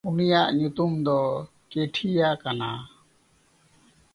ᱩᱱᱤᱭᱟᱜ 0.09 0.47
ᱧᱩᱛᱩᱢ 0.57 0.91
ᱫᱚ 1.05 1.17
ᱠᱮᱴᱷᱤᱭᱟ 1.71 2.29
ᱠᱟᱱᱟ᱾ 2.41 2.69